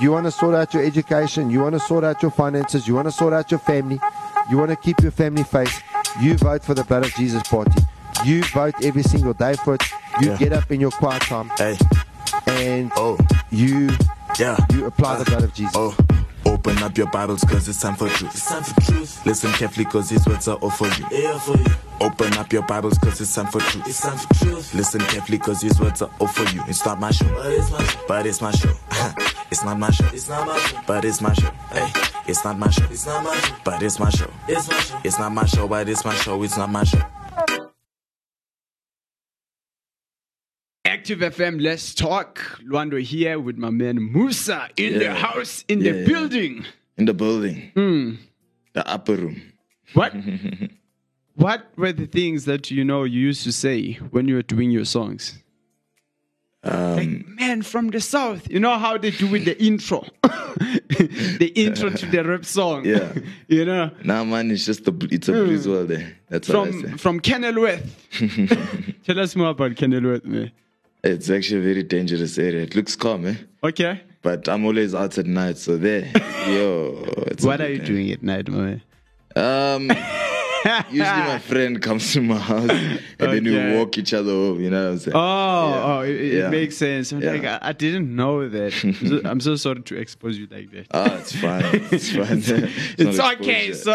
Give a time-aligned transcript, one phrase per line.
[0.00, 1.50] You want to sort out your education.
[1.50, 2.86] You want to sort out your finances.
[2.86, 4.00] You want to sort out your family.
[4.50, 5.80] You want to keep your family face.
[6.20, 7.80] You vote for the Blood of Jesus Party.
[8.24, 9.82] You vote every single day for it.
[10.20, 10.36] You Yeah.
[10.36, 11.76] get up in your quiet time Hey,
[12.46, 13.16] and oh,
[13.50, 13.90] you
[14.38, 14.56] yeah.
[14.72, 15.72] you apply the blood of Jesus.
[15.76, 15.94] Oh,
[16.44, 18.34] open up your Bibles cause it's time for truth.
[18.34, 19.24] It's time for truth.
[19.24, 21.06] Listen carefully cause these words are all for you.
[21.12, 21.66] Yeah, for you.
[22.00, 23.86] Open up your Bibles cause it's time for truth.
[23.86, 24.74] It's time for truth.
[24.74, 26.62] Listen carefully cause these words are all for you.
[26.66, 27.28] It's not my show.
[27.34, 28.00] But it's my show.
[28.08, 28.72] But it's my show.
[29.50, 30.06] it's not my show.
[30.12, 30.78] It's not my show.
[30.86, 31.50] But it's my show.
[31.72, 31.90] Hey,
[32.26, 32.84] it's not my show.
[32.90, 33.54] It's not my show.
[33.64, 34.30] But it's my show.
[34.48, 35.00] It's my show.
[35.04, 36.42] It's not my show, but it's my show.
[36.42, 37.02] It's not my show.
[40.84, 42.38] Active FM, let's talk.
[42.64, 46.06] Lwando here with my man Musa in the house, in Yeah, the yeah.
[46.06, 46.64] building.
[46.96, 47.70] In the building.
[47.74, 48.14] Hmm.
[48.72, 49.42] The upper room.
[49.94, 50.14] What?
[51.36, 54.70] what were the things that you know you used to say when you were doing
[54.70, 55.38] your songs?
[56.64, 61.52] Um, Like, man from the south, you know how they do with the intro, the
[61.54, 62.84] intro to the rap song.
[62.84, 63.12] Yeah.
[63.48, 66.16] you know, Nah, man, it's just the it's a blues world there.
[66.28, 66.80] That's what I say.
[66.80, 67.86] from from Kenilworth.
[69.04, 70.50] Tell us more about Kenilworth, man.
[71.04, 72.62] It's actually a very dangerous area.
[72.62, 73.36] It looks calm, eh?
[73.62, 74.02] Okay.
[74.22, 76.10] But I'm always out at night, so there,
[76.48, 77.04] yo.
[77.42, 78.82] What are you doing at night, man?
[79.36, 79.92] Um,
[80.90, 84.60] usually my friend comes to my house and then we walk each other home.
[84.60, 85.16] You know what I'm saying?
[85.16, 85.84] Oh, Yeah.
[85.84, 87.12] oh, it, it makes sense.
[87.12, 87.32] I'm Yeah.
[87.32, 88.72] like, I, I didn't know that.
[88.84, 90.86] I'm so, I'm so sorry to expose you like that.
[90.92, 91.64] Ah, it's fine.
[91.92, 92.42] It's fine.
[92.98, 93.72] it's not okay.
[93.72, 93.92] So,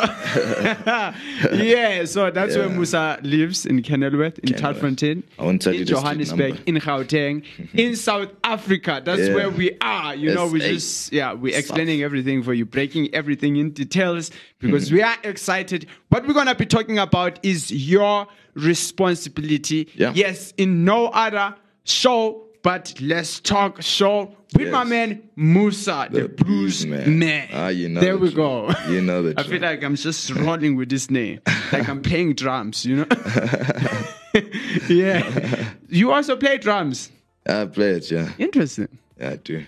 [1.53, 5.23] yeah, so that's where Musa lives in Kenilworth, in Kenilworth.
[5.39, 9.01] I won't tell in Johannesburg, in Gauteng, in South Africa.
[9.03, 9.35] That's Yeah.
[9.35, 10.15] where we are.
[10.15, 14.91] You know, we just, yeah, we're explaining everything for you, breaking everything in details because
[14.91, 15.87] we are excited.
[16.13, 19.89] What we're going to be talking about is your responsibility.
[19.95, 20.11] Yeah.
[20.13, 26.29] Yes, in no other show, but let's talk show with my man Musa, the, The
[26.29, 27.17] blues man.
[27.17, 27.49] man.
[27.51, 28.69] Ah, you know there the we go.
[28.87, 31.39] You know the I feel like I'm just rolling with this name,
[31.71, 32.85] like I'm playing drums.
[32.85, 33.07] You know?
[34.87, 35.71] yeah.
[35.89, 37.09] You also play drums.
[37.47, 38.29] I play it, yeah.
[38.37, 38.99] Interesting.
[39.19, 39.65] Yeah, I do.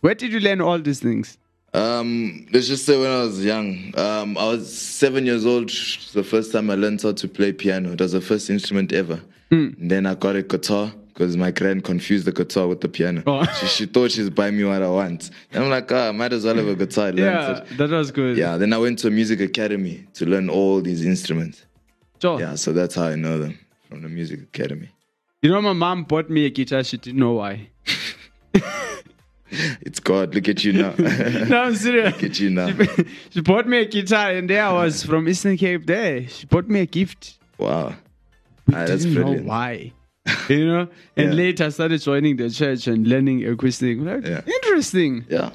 [0.00, 1.38] Where did you learn all these things?
[1.74, 5.70] Um, let's just say when I was young, um, I was seven years old.
[6.12, 7.92] The first time I learned how to play piano.
[7.92, 9.20] It was the first instrument ever.
[9.50, 13.22] And then I got a guitar because my grand confused the guitar with the piano.
[13.26, 13.44] Oh.
[13.60, 15.30] She, she thought she's buying me what I want.
[15.52, 17.08] And I'm like, ah, I might as well have a guitar.
[17.08, 17.76] I Yeah, it.
[17.76, 18.38] that was good.
[18.38, 21.66] Yeah, then I went to a music academy to learn all these instruments.
[22.20, 22.40] Sure.
[22.40, 23.58] Yeah, so that's how I know them
[23.90, 24.88] from the music academy.
[25.42, 26.82] You know, my mom bought me a guitar.
[26.82, 27.68] She didn't know why.
[29.82, 30.34] It's God.
[30.34, 30.94] Look at you now.
[31.48, 32.12] No, I'm serious.
[32.14, 32.68] Look at you now.
[32.72, 35.86] She, she bought me a guitar, and there I was from Eastern Cape.
[35.86, 37.38] There, she bought me a gift.
[37.58, 37.94] Wow.
[38.66, 39.92] We Ah, that's didn't know why.
[40.48, 41.34] You know, and Yeah.
[41.34, 43.98] later I started joining the church and learning acoustic.
[44.00, 44.40] Like, Yeah.
[44.46, 45.24] Interesting.
[45.28, 45.50] Yeah.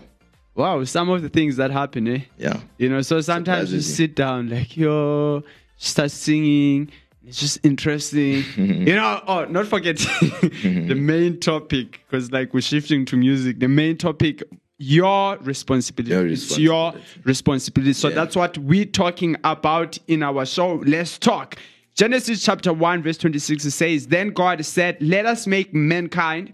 [0.56, 2.22] Wow, some of the things that happen, eh?
[2.38, 2.60] Yeah.
[2.78, 3.96] You know, so sometimes Surprises you.
[3.96, 5.44] sit down, like, yo,
[5.78, 6.90] start singing.
[7.28, 8.44] It's just interesting.
[8.56, 10.30] you know, oh, not forgetting
[10.88, 13.60] the main topic, because like we're shifting to music.
[13.60, 14.44] The main topic,
[14.78, 16.14] your responsibility.
[16.14, 17.22] Your It's your responsibility.
[17.26, 17.94] responsibility.
[17.94, 18.16] So Yeah.
[18.16, 20.76] that's what we're talking about in our show.
[20.86, 21.58] Let's talk.
[21.96, 26.54] Genesis chapter 1, verse 26 it says, Then God said, Let us make mankind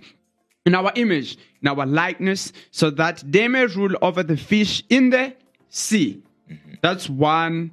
[0.66, 5.11] in our image, in our likeness, so that they may rule over the fish in
[5.11, 5.35] the
[5.69, 6.23] sea.
[6.50, 6.75] Mm-hmm.
[6.81, 7.72] That's one.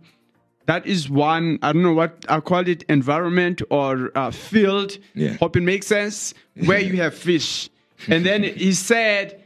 [0.70, 1.58] That is one.
[1.62, 4.98] I don't know what I call it, environment or uh, field.
[5.14, 5.32] Yeah.
[5.38, 6.32] Hope it makes sense.
[6.64, 7.68] Where you have fish,
[8.08, 9.42] and then he said,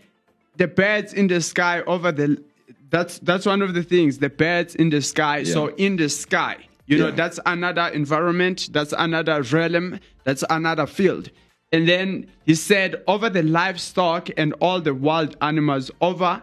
[0.59, 2.45] the birds in the sky over the.
[2.91, 4.19] That's that's one of the things.
[4.19, 5.45] The birds in the sky.
[5.45, 8.69] So in the sky, you know, that's another environment.
[8.73, 10.01] That's another realm.
[10.25, 11.31] That's another field.
[11.73, 16.43] And then he said, over the livestock and all the wild animals, over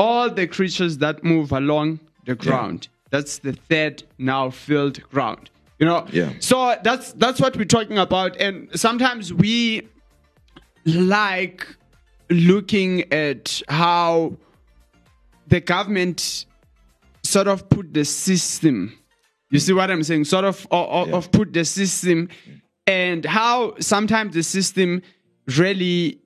[0.00, 2.88] all the creatures that move along the ground.
[3.14, 5.48] That's the third now filled ground.
[5.78, 6.04] You know?
[6.10, 6.32] Yeah.
[6.40, 8.40] So that's that's what we're talking about.
[8.40, 9.82] And sometimes we
[10.84, 11.64] like
[12.28, 14.36] looking at how
[15.46, 16.46] the government
[17.22, 18.92] sort of put the system
[19.50, 21.14] you see what i'm saying sort of of, of- Yeah.
[21.16, 22.28] of put the system
[22.86, 25.02] and how sometimes the system
[25.56, 26.18] really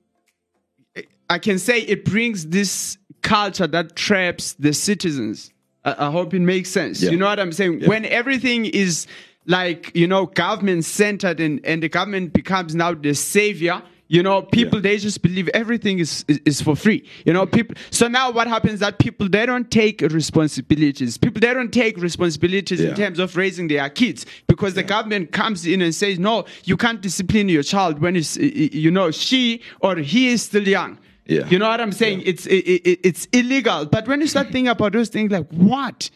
[1.30, 5.50] i can say it brings this culture that traps the citizens
[5.98, 7.02] i, I hope it makes sense.
[7.02, 7.10] Yeah.
[7.10, 7.84] you know what i'm saying?
[7.86, 9.06] When everything is
[9.46, 14.40] like you know government centered and, and the government becomes now the savior you know
[14.42, 14.82] people Yeah.
[14.88, 17.00] they just believe everything is, is is for free.
[17.26, 21.18] You know people so now what happens that people they don't take responsibilities.
[21.18, 25.66] People they don't take responsibilities in terms of raising their kids because the government comes
[25.66, 29.96] in and says no you can't discipline your child when it's you know she or
[29.96, 30.98] he is still young
[31.28, 31.46] Yeah.
[31.48, 32.22] You know what I'm saying?
[32.24, 33.84] It's it, it, it's illegal.
[33.86, 36.10] But when you start thinking about those things, like what?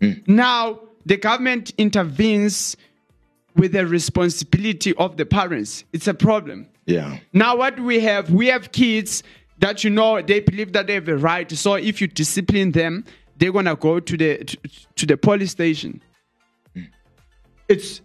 [0.00, 0.12] Hmm.
[0.26, 2.76] Now the government intervenes
[3.54, 5.84] with the responsibility of the parents.
[5.92, 6.68] It's a problem.
[6.86, 7.18] Yeah.
[7.34, 9.22] Now what we have, we have kids
[9.58, 11.50] that you know they believe that they have a right.
[11.52, 13.04] So if you discipline them,
[13.36, 14.58] they're gonna go to the to,
[14.96, 16.02] to the police station.
[16.74, 16.82] Hmm.
[17.68, 18.00] It's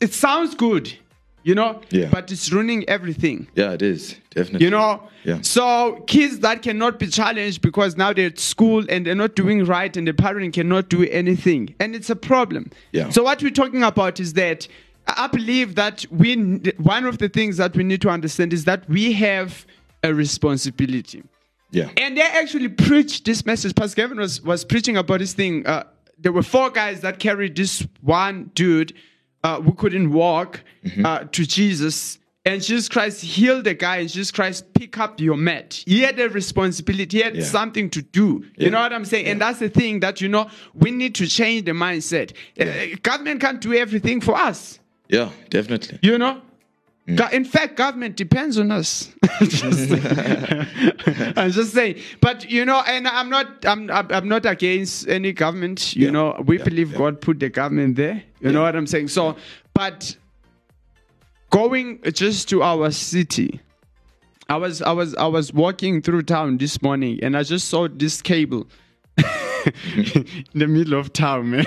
[0.00, 0.96] it sounds good,
[1.44, 2.08] you know, Yeah.
[2.10, 3.48] but it's ruining everything.
[3.54, 4.16] Yeah, it is.
[4.30, 4.64] Definitely.
[4.64, 5.02] You know?
[5.24, 5.38] Yeah.
[5.42, 9.64] So kids that cannot be challenged because now they're at school and they're not doing
[9.64, 11.74] right and the parent cannot do anything.
[11.80, 12.70] And it's a problem.
[12.92, 13.10] Yeah.
[13.10, 14.66] So what we're talking about is that
[15.06, 16.36] I believe that we
[16.78, 19.66] one of the things that we need to understand is that we have
[20.04, 21.22] a responsibility.
[21.70, 21.88] Yeah.
[21.96, 23.74] And they actually preached this message.
[23.74, 25.66] Pastor Kevin was, was preaching about this thing.
[25.66, 25.84] Uh,
[26.18, 28.92] there were four guys that carried this one dude
[29.44, 31.06] uh, who couldn't walk Mm-hmm.
[31.06, 32.18] uh, to Jesus.
[32.44, 35.84] And Jesus Christ healed the guy, and Jesus Christ pick up your mat.
[35.86, 37.44] He had a responsibility, he had Yeah.
[37.44, 38.44] something to do.
[38.56, 39.26] You know what I'm saying?
[39.26, 42.32] And that's the thing that, you know, we need to change the mindset.
[42.60, 44.80] Uh, government can't do everything for us.
[45.08, 46.00] Yeah, definitely.
[46.02, 46.42] You know?
[47.08, 47.32] Mm.
[47.32, 49.10] In fact, government depends on us.
[51.36, 55.96] I'm just saying, but you know, and I'm not, I'm, I'm not against any government.
[55.96, 56.10] You Yeah.
[56.12, 56.64] know, we Yeah.
[56.64, 56.98] believe Yeah.
[56.98, 58.22] God put the government there.
[58.40, 59.08] You know what I'm saying?
[59.08, 59.36] So,
[59.74, 60.16] but
[61.50, 63.60] going just to our city,
[64.48, 67.88] I was, I was, I was walking through town this morning, and I just saw
[67.88, 68.66] this cable.
[69.94, 71.66] in the middle of town, man.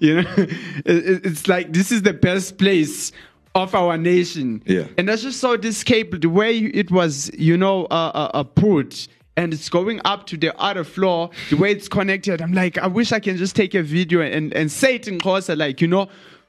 [0.00, 3.10] you know, it- it's like this is the best place
[3.56, 4.62] of our nation.
[4.66, 4.86] Yeah.
[4.98, 8.42] And I just saw this cable, the way it was, you know, uh, uh, uh,
[8.44, 12.42] put, and it's going up to the other floor, the way it's connected.
[12.42, 15.18] I'm like, I wish I can just take a video and, and say it in
[15.18, 16.08] Xhosa, like, you know,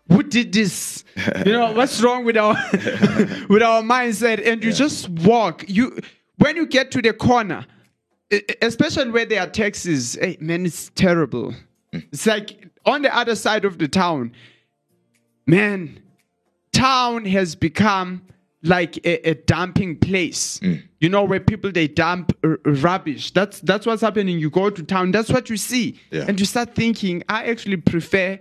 [0.09, 1.04] who did this?
[1.45, 2.54] You know, what's wrong with our
[3.50, 4.45] with our mindset?
[4.45, 5.65] And you just walk.
[5.68, 6.00] You
[6.38, 7.65] when you get to the corner,
[8.62, 11.54] especially where there are taxis, hey, man, it's terrible.
[11.92, 14.31] It's like on the other side of the town,
[15.48, 16.00] man,
[16.77, 18.21] town has become
[18.63, 20.59] like a, a dumping place.
[20.59, 20.83] Mm.
[21.00, 23.31] You know where people they dump r- rubbish.
[23.31, 24.39] That's that's what's happening.
[24.39, 26.25] You go to town, that's what you see, Yeah.
[26.27, 27.24] and you start thinking.
[27.29, 28.39] I actually prefer.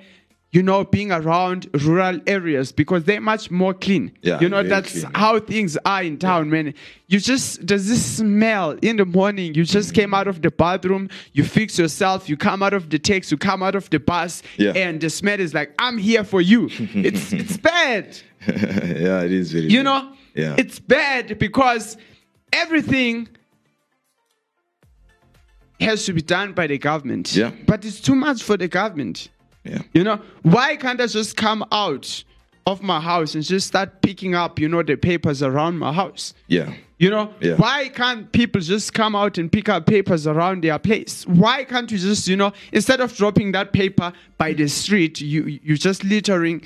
[0.52, 4.12] You know, being around rural areas because they're much more clean.
[4.22, 5.12] Yeah, you know, that's clean.
[5.14, 6.72] how things are in town, man.
[7.08, 9.54] You just there's this smell in the morning.
[9.54, 12.98] You just came out of the bathroom, you fix yourself, you come out of the
[12.98, 14.70] taxi, you come out of the bus, Yeah.
[14.74, 16.68] and the smell is like, I'm here for you.
[16.70, 18.16] it's it's bad.
[18.46, 19.66] yeah, it is very.
[19.66, 19.84] You bad.
[19.84, 20.12] know?
[20.34, 20.54] Yeah.
[20.56, 21.98] It's bad because
[22.52, 23.28] everything
[25.80, 27.34] has to be done by the government.
[27.34, 27.50] Yeah.
[27.66, 29.28] But it's too much for the government.
[29.66, 29.82] Yeah.
[29.94, 32.24] You know, why can't I just come out
[32.66, 36.34] of my house and just start picking up, you know, the papers around my house?
[36.48, 36.72] Yeah.
[36.98, 37.56] You know, Yeah.
[37.56, 41.26] why can't people just come out and pick up papers around their place?
[41.26, 45.58] Why can't you just, you know, instead of dropping that paper by the street, you
[45.62, 46.62] you just littering,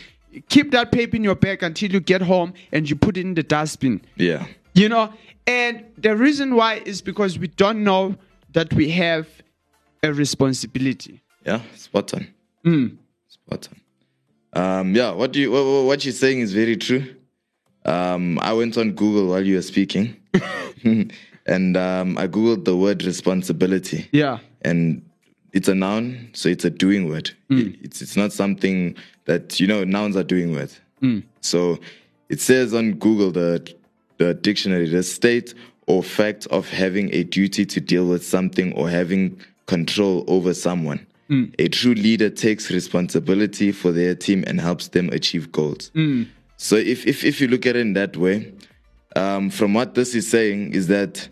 [0.48, 3.34] keep that paper in your bag until you get home and you put it in
[3.34, 4.00] the dustbin.
[4.16, 4.46] Yeah.
[4.74, 5.12] You know,
[5.48, 8.14] and the reason why is because we don't know
[8.52, 9.26] that we have
[10.04, 11.20] a responsibility.
[11.44, 11.60] Yeah.
[11.74, 12.28] Spot on.
[12.64, 12.96] Mm.
[13.28, 13.68] Spot
[14.54, 14.62] on.
[14.62, 15.12] Um, yeah.
[15.12, 15.50] What do you?
[15.50, 17.14] What, what you're saying is very true.
[17.84, 20.16] Um, I went on Google while you were speaking,
[20.84, 24.08] and um, I googled the word responsibility.
[24.12, 24.38] Yeah.
[24.62, 25.02] and
[25.52, 27.30] it's a noun, so it's a doing word.
[27.48, 30.80] It's it's not something that you know nouns are doing words.
[31.40, 31.78] So
[32.28, 33.74] it says on Google the
[34.18, 35.54] the dictionary the state
[35.86, 41.04] or fact of having a duty to deal with something or having control over someone.
[41.58, 45.90] A true leader takes responsibility for their team and helps them achieve goals.
[46.56, 48.52] So if, if if you look at it in that way,
[49.16, 51.28] um, from what this is saying is that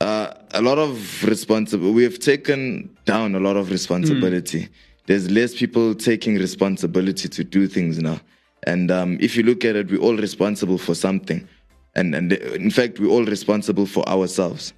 [0.00, 1.94] uh, a lot of responsibility.
[1.94, 4.68] We have taken down a lot of responsibility.
[5.06, 8.20] There's less people taking responsibility to do things now.
[8.64, 11.46] And um, if you look at it, we're all responsible for something.
[11.94, 14.72] And, and in fact, we're all responsible for ourselves.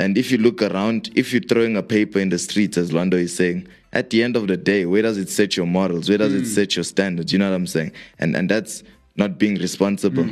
[0.00, 3.14] And if you look around, if you're throwing a paper in the streets, as Lwando
[3.14, 6.08] is saying, at the end of the day, where does it set your morals?
[6.08, 7.32] Where does it set your standards?
[7.32, 7.92] You know what I'm saying?
[8.18, 8.82] And and that's
[9.16, 10.26] not being responsible.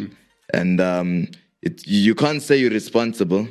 [0.55, 1.29] And um,
[1.61, 3.47] it, you can't say you're responsible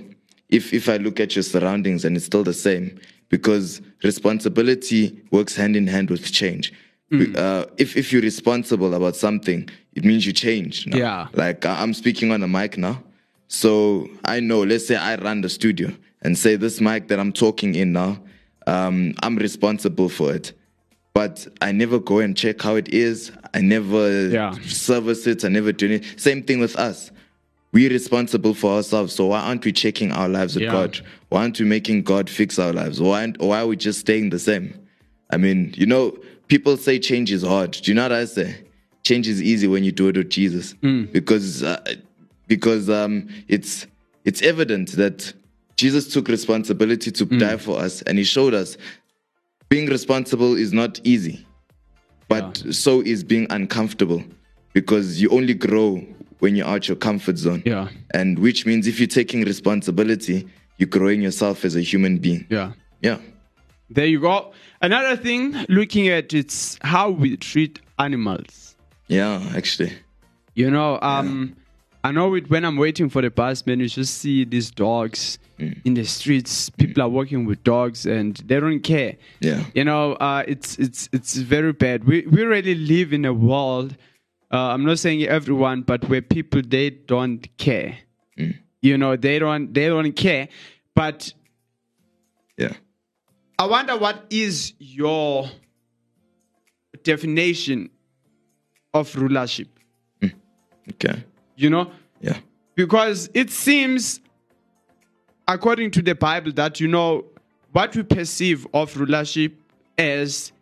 [0.50, 5.56] if if I look at your surroundings and it's still the same, because responsibility works
[5.56, 6.74] hand in hand with change.
[7.12, 10.88] Uh, if if you're responsible about something, it means you change.
[10.88, 10.98] now.
[10.98, 11.28] Yeah.
[11.34, 13.04] Like I'm speaking on a mic now.
[13.50, 17.32] So I know, let's say I run the studio and say this mic that I'm
[17.32, 18.20] talking in now,
[18.66, 20.54] um, I'm responsible for it.
[21.14, 23.32] But I never go and check how it is.
[23.54, 24.52] I never Yeah.
[24.64, 25.44] service it.
[25.46, 26.04] I never do it.
[26.20, 27.12] Same thing with us.
[27.74, 29.14] we're responsible for ourselves.
[29.14, 30.72] So why aren't we checking our lives with Yeah.
[30.72, 31.00] God?
[31.30, 33.00] Why aren't we making God fix our lives?
[33.02, 34.74] Why aren't, why are we just staying the same?
[35.30, 37.72] I mean, you know, people say change is hard.
[37.74, 38.56] Do you know what I say?
[39.04, 40.74] Change is easy when you do it with Jesus,
[41.12, 41.80] because uh,
[42.48, 43.86] because um, it's
[44.24, 45.34] it's evident that
[45.78, 48.78] Jesus took responsibility to die for us, and He showed us
[49.70, 51.46] being responsible is not easy,
[52.28, 54.24] but so is being uncomfortable,
[54.74, 55.98] because you only grow
[56.40, 57.64] when you're out your comfort zone.
[57.66, 57.90] Yeah.
[58.14, 62.46] and which means if you're taking responsibility, you're growing yourself as a human being.
[62.50, 62.74] Yeah.
[63.02, 63.20] Yeah,
[63.90, 64.52] There you go.
[64.82, 68.76] Another thing, looking at it's how we treat animals.
[69.08, 69.94] yeah, actually,
[70.56, 71.56] You know, um,
[72.04, 75.40] I know it when I'm waiting for the bus, man, you just see these dogs
[75.58, 76.70] in the streets.
[76.70, 79.18] People are walking with dogs and they don't care.
[79.42, 82.06] yeah, You know, uh, it's it's it's very bad.
[82.06, 83.98] We we really live in a world.
[84.52, 87.98] Uh, I'm not saying everyone, but where people they don't care.
[88.82, 90.48] You know, they don't they don't care.
[90.94, 91.34] But
[92.58, 92.74] yeah.
[93.60, 95.50] I wonder what is your
[97.04, 97.90] definition
[98.94, 99.68] of rulership.
[100.90, 101.24] Okay,
[101.58, 102.38] You know, yeah,
[102.76, 104.22] because it seems
[105.48, 107.26] according to the bible that you know
[107.72, 109.54] what we perceive of rulership
[109.98, 110.54] as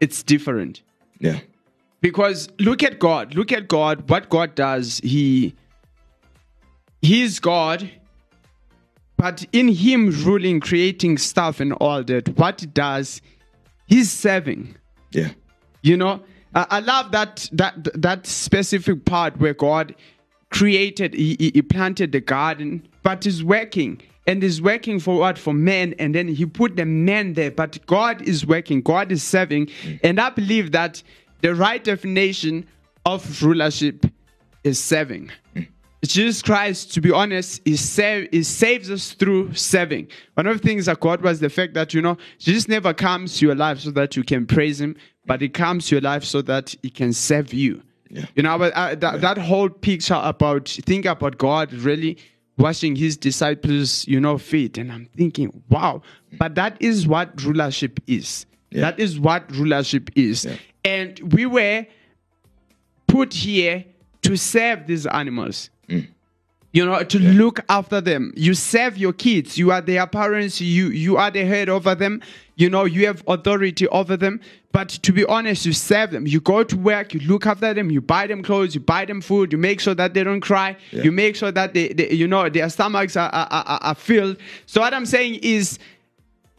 [0.00, 0.82] it's different.
[1.18, 1.40] Yeah,
[2.00, 3.34] because look at god.
[3.34, 4.08] Look at god.
[4.08, 5.54] What god does he
[7.02, 7.90] he's god
[9.16, 13.20] but in him ruling creating stuff and all that what he does
[13.86, 14.76] he's serving.
[15.12, 15.30] Yeah,
[15.82, 16.22] you know,
[16.54, 19.94] I, love that that that specific part where God
[20.50, 24.00] created, he, he- he planted the garden, but is working.
[24.26, 25.36] And is working for what?
[25.38, 25.94] For men.
[25.98, 27.50] And then he put the men there.
[27.50, 28.80] But God is working.
[28.80, 29.68] God is serving.
[30.02, 31.02] And I believe that
[31.42, 32.66] the right definition
[33.04, 34.06] of rulership
[34.62, 35.30] is serving.
[36.08, 40.08] Jesus Christ, to be honest, he, save, he saves us through serving.
[40.34, 43.38] One of the things I God was the fact that, you know, Jesus never comes
[43.38, 44.96] to your life so that you can praise him,
[45.26, 47.82] but he comes to your life so that he can serve you.
[48.10, 48.26] Yeah.
[48.34, 52.18] You know, but uh, that, that whole picture about, think about God really
[52.58, 54.78] washing his disciples, you know, feet.
[54.78, 56.02] And I'm thinking, wow,
[56.38, 58.46] but that is what rulership is.
[58.72, 60.44] That is what rulership is.
[60.44, 60.56] Yeah.
[60.84, 61.86] And we were
[63.06, 63.84] put here
[64.22, 65.70] to serve these animals.
[65.88, 68.32] You know, to look after them.
[68.34, 69.56] You serve your kids.
[69.56, 70.60] You are their parents.
[70.60, 72.20] You you are the head over them.
[72.56, 74.40] You know, you have authority over them.
[74.72, 76.26] But to be honest, you serve them.
[76.26, 77.14] You go to work.
[77.14, 77.92] You look after them.
[77.92, 78.74] You buy them clothes.
[78.74, 79.52] You buy them food.
[79.52, 80.76] You make sure that they don't cry.
[80.90, 84.36] You make sure that they, they you know, their stomachs are, are, are, are filled.
[84.66, 85.78] So what I'm saying is,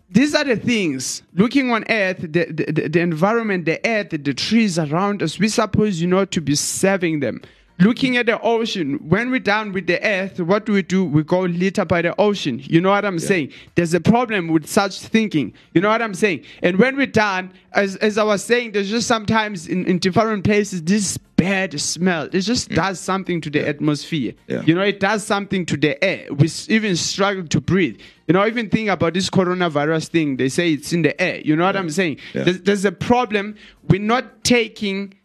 [0.09, 4.33] these are the things looking on earth the, the, the- the environment the earth the
[4.35, 7.41] trees around us we suppose you know to be serving them
[7.79, 11.03] looking at the ocean when we're done with the earth what do we do?
[11.03, 12.61] We go litter by the ocean.
[12.63, 13.51] You know what i'm saying?
[13.75, 15.53] There's a problem with such thinking.
[15.73, 16.43] You know what i'm saying?
[16.61, 20.43] And when we're done as, as i was saying there's just sometimes in, in different
[20.43, 22.75] places this bad smell it just mm.
[22.75, 24.33] does something to the atmosphere.
[24.47, 24.61] Yeah.
[24.61, 26.27] you know it does something to the air.
[26.33, 27.99] We even struggle to breathe.
[28.27, 30.37] You know even think about this coronavirus thing.
[30.37, 31.41] They say it's in the air.
[31.41, 32.19] You know what i'm saying?
[32.33, 32.43] Yeah.
[32.43, 33.55] there's, there's a problem.
[33.89, 35.15] We're not taking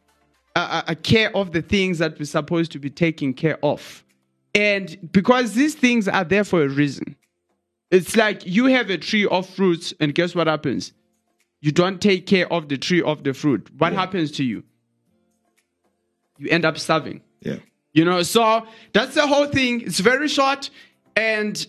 [0.57, 4.05] a, a, a care of the things that we're supposed to be taking care of
[4.55, 7.17] and because these things are there for a reason
[7.91, 10.93] it's like you have a tree of fruits and guess what happens
[11.61, 14.63] you don't take care of the tree of the fruit what happens to you
[16.39, 17.57] you end up starving yeah,
[17.93, 19.81] you know, so that's the whole thing.
[19.81, 20.71] It's very short.
[21.17, 21.67] And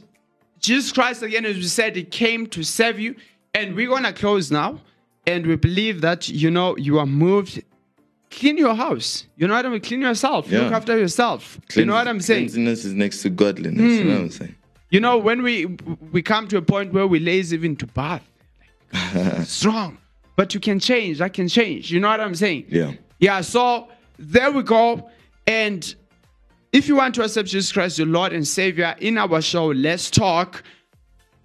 [0.59, 3.15] Jesus Christ, again, as we said, He came to save you.
[3.53, 4.79] And we're going to close now.
[5.27, 7.63] And we believe that, you know, you are moved.
[8.31, 9.25] Clean your house.
[9.35, 9.81] You know what I mean?
[9.81, 10.49] Clean yourself.
[10.49, 10.61] Yeah.
[10.61, 11.59] Look after yourself.
[11.75, 12.47] you know what I'm saying?
[12.47, 12.53] Hmm.
[12.53, 13.81] Cleanliness is next to godliness.
[13.81, 14.55] You know what I'm saying?
[14.89, 15.65] You know, when we
[16.11, 18.27] we come to a point where we lazy even to bath,
[18.93, 19.97] like, strong.
[20.35, 21.19] But you can change.
[21.19, 21.91] That can change.
[21.91, 22.65] You know what I'm saying?
[22.69, 22.93] Yeah.
[23.19, 25.09] Yeah, so there we go.
[25.45, 25.93] And
[26.71, 30.09] if you want to accept Jesus Christ, your Lord and Savior, in our show, Let's
[30.09, 30.63] Talk,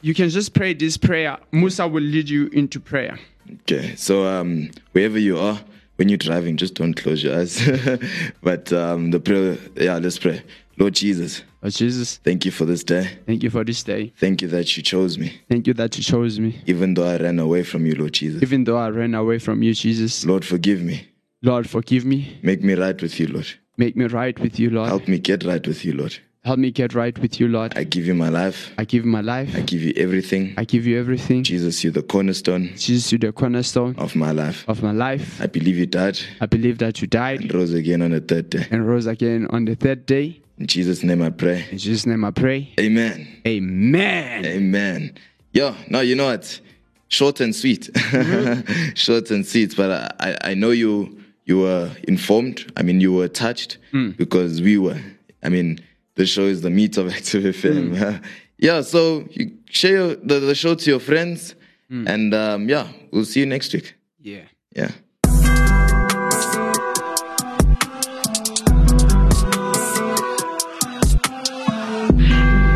[0.01, 1.39] you can just pray this prayer.
[1.53, 3.19] Musa will lead you into prayer.
[3.63, 5.61] Okay, so um, wherever you are,
[5.97, 7.61] when you're driving, just don't close your eyes.
[8.43, 10.43] but um, the prayer, yeah, let's pray.
[10.79, 13.19] Lord Jesus, Lord Jesus, thank you for this day.
[13.27, 14.13] thank you for this day.
[14.19, 16.61] Thank you that you chose me, Thank you that you chose me.
[16.67, 18.43] even though I ran away from you, Lord Jesus.
[18.43, 20.27] Even though I ran away from you, Jesus.
[20.27, 21.09] Lord, forgive me.
[21.43, 22.39] Lord, forgive me.
[22.43, 23.47] Make me right with you, Lord.
[23.79, 24.89] Make me right with you, Lord.
[24.89, 26.19] Help me get right with you, Lord.
[26.47, 27.77] Help me get right with you, Lord.
[27.77, 28.71] I give you my life.
[28.79, 29.51] I give you my life.
[29.57, 30.55] I give you everything.
[30.57, 31.43] I give you everything.
[31.43, 34.65] Jesus, you're the cornerstone Jesus, you're the cornerstone of my life.
[34.69, 35.41] of my life.
[35.43, 38.49] I believe you died I believe that you died and rose again on the third
[38.51, 38.65] day.
[38.71, 40.41] and rose again on the third day.
[40.59, 41.67] In Jesus' name I pray.
[41.73, 42.73] In Jesus' name I pray.
[42.79, 43.27] Amen.
[43.45, 44.47] Amen.
[44.47, 45.19] Amen.
[45.53, 46.61] Yo, no, you know what?
[47.09, 47.91] Short and sweet.
[48.95, 49.77] Short and sweet.
[49.77, 52.73] But I, I- I know you you were informed.
[52.77, 54.11] I mean, you were touched hmm.
[54.11, 55.01] because we were.
[55.43, 55.81] I mean,
[56.17, 58.23] the show is the meat of Active FM.
[58.59, 61.55] yeah, so you share the, the show to your friends.
[61.89, 63.95] And um, yeah, we'll see you next week.
[64.19, 64.43] Yeah.
[64.75, 64.91] Yeah.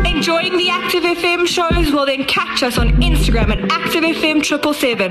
[0.05, 1.91] Enjoying the Active FM shows?
[1.93, 5.09] Well, then catch us on Instagram at ActiveFM777.